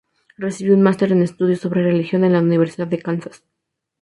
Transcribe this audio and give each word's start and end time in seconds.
Recibió 0.35 0.73
un 0.73 0.81
máster 0.81 1.11
en 1.11 1.21
estudios 1.21 1.59
sobre 1.59 1.83
religión 1.83 2.23
en 2.23 2.33
la 2.33 2.39
Universidad 2.41 2.87
de 2.87 3.03
Kansas. 3.03 3.43